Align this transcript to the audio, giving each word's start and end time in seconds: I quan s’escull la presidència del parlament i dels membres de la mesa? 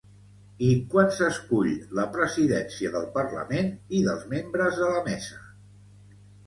I 0.67 0.69
quan 0.93 1.11
s’escull 1.17 1.69
la 1.99 2.07
presidència 2.17 2.93
del 2.99 3.07
parlament 3.21 3.73
i 4.01 4.05
dels 4.09 4.27
membres 4.37 4.83
de 4.85 4.91
la 4.97 5.09
mesa? 5.13 5.43